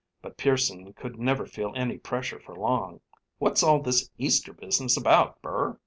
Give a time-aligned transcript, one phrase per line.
[0.23, 3.01] But Pearson could never feel any pressure for long.
[3.37, 5.77] "What's all this Easter business about, Burr?"